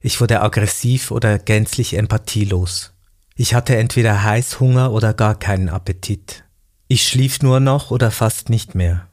ich 0.00 0.20
wurde 0.20 0.42
aggressiv 0.42 1.10
oder 1.10 1.38
gänzlich 1.38 1.94
empathielos. 1.94 2.92
Ich 3.34 3.54
hatte 3.54 3.76
entweder 3.76 4.22
Heißhunger 4.22 4.92
oder 4.92 5.12
gar 5.12 5.38
keinen 5.38 5.68
Appetit. 5.68 6.44
Ich 6.88 7.06
schlief 7.06 7.42
nur 7.42 7.60
noch 7.60 7.90
oder 7.90 8.10
fast 8.10 8.48
nicht 8.48 8.74
mehr. 8.74 9.08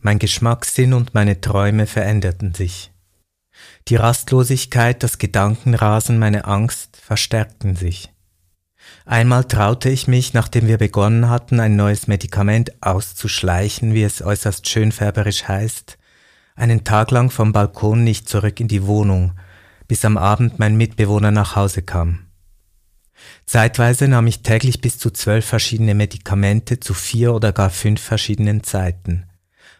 Mein 0.00 0.18
Geschmackssinn 0.18 0.94
und 0.94 1.14
meine 1.14 1.40
Träume 1.40 1.86
veränderten 1.86 2.54
sich. 2.54 2.90
Die 3.88 3.96
Rastlosigkeit, 3.96 5.02
das 5.02 5.18
Gedankenrasen, 5.18 6.18
meine 6.18 6.44
Angst 6.44 6.96
verstärkten 6.96 7.76
sich. 7.76 8.12
Einmal 9.04 9.44
traute 9.44 9.90
ich 9.90 10.08
mich, 10.08 10.34
nachdem 10.34 10.66
wir 10.66 10.78
begonnen 10.78 11.28
hatten, 11.28 11.60
ein 11.60 11.76
neues 11.76 12.06
Medikament 12.06 12.72
auszuschleichen, 12.82 13.94
wie 13.94 14.02
es 14.02 14.22
äußerst 14.22 14.68
schönfärberisch 14.68 15.48
heißt, 15.48 15.98
einen 16.54 16.84
Tag 16.84 17.10
lang 17.10 17.30
vom 17.30 17.52
Balkon 17.52 18.04
nicht 18.04 18.28
zurück 18.28 18.60
in 18.60 18.68
die 18.68 18.86
Wohnung, 18.86 19.32
bis 19.88 20.04
am 20.04 20.16
Abend 20.16 20.58
mein 20.58 20.76
Mitbewohner 20.76 21.30
nach 21.30 21.56
Hause 21.56 21.82
kam. 21.82 22.26
Zeitweise 23.46 24.06
nahm 24.06 24.26
ich 24.26 24.42
täglich 24.42 24.80
bis 24.80 24.98
zu 24.98 25.10
zwölf 25.10 25.44
verschiedene 25.44 25.94
Medikamente 25.94 26.78
zu 26.78 26.94
vier 26.94 27.34
oder 27.34 27.52
gar 27.52 27.70
fünf 27.70 28.00
verschiedenen 28.00 28.62
Zeiten. 28.62 29.24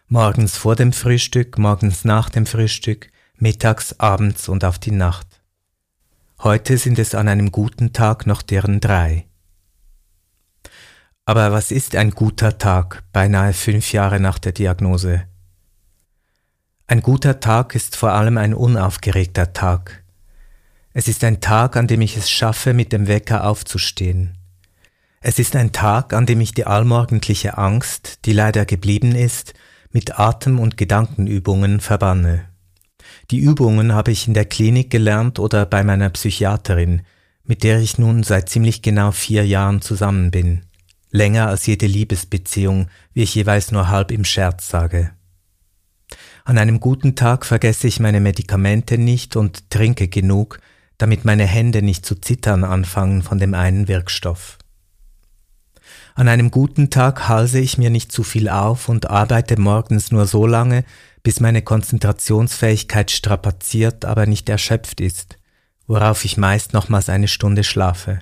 Morgens 0.09 0.57
vor 0.57 0.75
dem 0.75 0.93
Frühstück, 0.93 1.59
morgens 1.59 2.05
nach 2.05 2.31
dem 2.31 2.47
Frühstück, 2.47 3.11
mittags, 3.37 4.01
abends 4.01 4.49
und 4.49 4.65
auf 4.65 4.79
die 4.79 4.91
Nacht. 4.91 5.27
Heute 6.41 6.79
sind 6.79 6.99
es 6.99 7.15
an 7.15 7.29
einem 7.29 7.53
guten 7.53 7.93
Tag 7.93 8.27
noch 8.27 8.43
deren 8.43 8.81
drei. 8.81 9.27
Aber 11.27 11.53
was 11.53 11.71
ist 11.71 11.95
ein 11.95 12.13
guter 12.13 12.57
Tag, 12.57 13.05
beinahe 13.13 13.53
fünf 13.53 13.93
Jahre 13.93 14.19
nach 14.19 14.39
der 14.39 14.53
Diagnose? 14.53 15.25
Ein 16.91 17.03
guter 17.03 17.39
Tag 17.39 17.75
ist 17.75 17.97
vor 17.97 18.13
allem 18.13 18.39
ein 18.39 18.55
unaufgeregter 18.55 19.53
Tag. 19.53 20.03
Es 20.95 21.07
ist 21.07 21.23
ein 21.23 21.43
Tag, 21.43 21.77
an 21.77 21.87
dem 21.87 22.01
ich 22.01 22.17
es 22.17 22.31
schaffe, 22.31 22.73
mit 22.73 22.95
dem 22.95 23.09
Wecker 23.09 23.47
aufzustehen. 23.47 24.39
Es 25.21 25.39
ist 25.39 25.55
ein 25.55 25.73
Tag, 25.73 26.15
an 26.15 26.25
dem 26.25 26.41
ich 26.41 26.55
die 26.55 26.65
allmorgendliche 26.65 27.59
Angst, 27.59 28.25
die 28.25 28.33
leider 28.33 28.65
geblieben 28.65 29.15
ist, 29.15 29.53
mit 29.91 30.19
Atem- 30.19 30.59
und 30.59 30.79
Gedankenübungen 30.79 31.81
verbanne. 31.81 32.47
Die 33.31 33.39
Übungen 33.39 33.93
habe 33.93 34.11
ich 34.11 34.27
in 34.27 34.33
der 34.33 34.47
Klinik 34.47 34.89
gelernt 34.89 35.39
oder 35.39 35.67
bei 35.67 35.85
meiner 35.85 36.09
Psychiaterin, 36.09 37.03
mit 37.45 37.65
der 37.65 37.81
ich 37.81 37.99
nun 37.99 38.23
seit 38.23 38.49
ziemlich 38.49 38.81
genau 38.81 39.11
vier 39.11 39.47
Jahren 39.47 39.83
zusammen 39.83 40.31
bin. 40.31 40.63
Länger 41.11 41.49
als 41.49 41.67
jede 41.67 41.87
Liebesbeziehung, 41.87 42.89
wie 43.13 43.25
ich 43.25 43.35
jeweils 43.35 43.73
nur 43.73 43.91
halb 43.91 44.11
im 44.11 44.25
Scherz 44.25 44.71
sage. 44.71 45.11
An 46.49 46.57
einem 46.57 46.81
guten 46.81 47.15
Tag 47.15 47.45
vergesse 47.45 47.89
ich 47.89 48.01
meine 48.01 48.21
Medikamente 48.21 48.97
nicht 48.97 49.37
und 49.37 49.69
trinke 49.69 50.09
genug, 50.09 50.61
damit 50.97 51.27
meine 51.27 51.45
Hände 51.45 51.83
nicht 51.83 52.07
zu 52.07 52.15
zittern 52.15 52.65
anfangen 52.65 53.23
von 53.23 53.39
dem 53.39 53.53
einen 53.53 53.87
Wirkstoff. 53.87 54.57
An 56.15 56.27
einem 56.27 56.51
guten 56.51 56.89
Tag 56.89 57.29
halse 57.29 57.59
ich 57.59 57.77
mir 57.77 57.91
nicht 57.91 58.13
zu 58.13 58.23
viel 58.23 58.49
auf 58.49 58.89
und 58.89 59.11
arbeite 59.11 59.61
morgens 59.61 60.11
nur 60.11 60.27
so 60.27 60.47
lange, 60.47 60.87
bis 61.23 61.41
meine 61.41 61.61
Konzentrationsfähigkeit 61.61 63.11
strapaziert, 63.11 64.07
aber 64.07 64.25
nicht 64.25 64.49
erschöpft 64.49 65.03
ist, 65.03 65.37
worauf 65.87 66.25
ich 66.25 66.39
meist 66.39 66.73
nochmals 66.73 67.11
eine 67.11 67.29
Stunde 67.29 67.63
schlafe. 67.63 68.21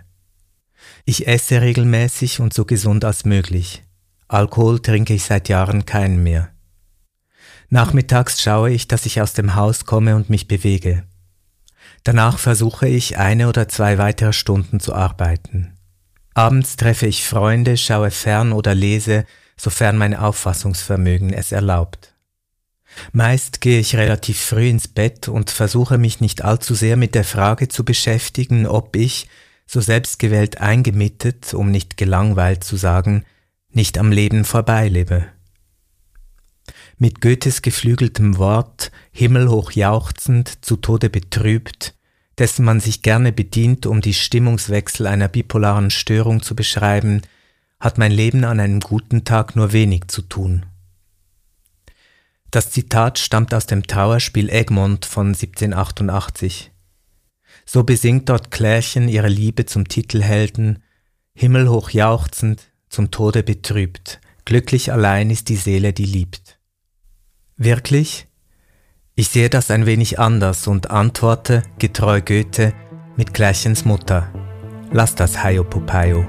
Ich 1.05 1.29
esse 1.29 1.61
regelmäßig 1.61 2.41
und 2.41 2.53
so 2.53 2.65
gesund 2.65 3.05
als 3.05 3.25
möglich. 3.25 3.85
Alkohol 4.27 4.81
trinke 4.81 5.15
ich 5.15 5.23
seit 5.23 5.49
Jahren 5.49 5.87
keinen 5.87 6.25
mehr. 6.25 6.51
Nachmittags 7.69 8.41
schaue 8.41 8.71
ich, 8.71 8.89
dass 8.89 9.07
ich 9.07 9.21
aus 9.21 9.33
dem 9.33 9.55
Haus 9.55 9.85
komme 9.87 10.17
und 10.17 10.31
mich 10.31 10.49
bewege. 10.49 11.05
Danach 12.05 12.39
versuche 12.39 12.87
ich 12.87 13.19
eine 13.19 13.49
oder 13.49 13.69
zwei 13.69 13.99
weitere 13.99 14.33
Stunden 14.33 14.79
zu 14.79 14.95
arbeiten. 14.95 15.73
Abends 16.35 16.77
treffe 16.77 17.07
ich 17.07 17.25
Freunde, 17.25 17.77
schaue 17.77 18.11
fern 18.11 18.53
oder 18.53 18.75
lese, 18.75 19.25
sofern 19.57 19.97
mein 19.97 20.15
Auffassungsvermögen 20.15 21.33
es 21.33 21.51
erlaubt. 21.51 22.15
Meist 23.13 23.61
gehe 23.61 23.81
ich 23.81 23.97
relativ 23.97 24.39
früh 24.39 24.69
ins 24.69 24.89
Bett 24.89 25.29
und 25.29 25.51
versuche 25.51 25.99
mich 25.99 26.21
nicht 26.21 26.45
allzu 26.45 26.75
sehr 26.75 26.97
mit 26.97 27.15
der 27.15 27.25
Frage 27.25 27.69
zu 27.69 27.85
beschäftigen, 27.85 28.67
ob 28.67 28.97
ich, 28.97 29.29
so 29.67 29.81
selbstgewählt 29.81 30.61
eingemietet, 30.61 31.53
um 31.53 31.71
nicht 31.71 31.97
gelangweilt 31.97 32.63
zu 32.63 32.77
sagen, 32.77 33.25
nicht 33.71 33.99
am 33.99 34.13
Leben 34.13 34.45
vorbeilebe. 34.45 35.27
Mit 36.99 37.21
Goethes 37.21 37.61
geflügeltem 37.61 38.39
Wort, 38.39 38.91
himmelhoch 39.13 39.73
jauchzend, 39.73 40.65
zu 40.65 40.77
Tode 40.77 41.11
betrübt, 41.11 41.95
dessen 42.39 42.65
man 42.65 42.81
sich 42.81 43.03
gerne 43.03 43.33
bedient, 43.33 43.85
um 43.87 44.01
die 44.01 44.15
Stimmungswechsel 44.15 45.07
einer 45.07 45.29
bipolaren 45.29 45.91
Störung 45.91 46.43
zu 46.43 46.57
beschreiben, 46.57 47.21
hat 47.81 47.99
mein 47.99 48.13
Leben 48.13 48.45
an 48.45 48.61
einem 48.61 48.81
guten 48.81 49.25
Tag 49.25 49.57
nur 49.57 49.73
wenig 49.73 50.09
zu 50.09 50.23
tun. 50.23 50.65
Das 52.51 52.71
Zitat 52.71 53.19
stammt 53.19 53.53
aus 53.53 53.67
dem 53.67 53.83
Trauerspiel 53.83 54.49
Egmont 54.49 55.05
von 55.05 55.29
1788. 55.29 56.71
So 57.67 57.83
besingt 57.83 58.31
dort 58.31 58.51
Klärchen 58.51 59.09
ihre 59.09 59.29
Liebe 59.29 59.67
zum 59.67 59.89
Titelhelden, 59.89 60.83
himmelhoch 61.35 61.91
jauchzend, 61.91 62.71
zum 62.89 63.11
Tode 63.11 63.43
betrübt, 63.43 64.21
glücklich 64.47 64.93
allein 64.93 65.29
ist 65.29 65.49
die 65.51 65.57
Seele, 65.57 65.93
die 65.93 66.07
liebt. 66.07 66.46
Wirklich? 67.59 68.29
Ich 69.15 69.29
sehe 69.29 69.49
das 69.49 69.71
ein 69.71 69.87
wenig 69.87 70.19
anders 70.19 70.67
und 70.67 70.91
antworte, 70.91 71.63
getreu 71.79 72.21
Goethe, 72.21 72.75
mit 73.17 73.33
Klärchens 73.33 73.87
Mutter. 73.87 74.31
Lass 74.93 75.15
das 75.15 75.43
Hayo 75.43 75.65
Popayo. 75.65 76.27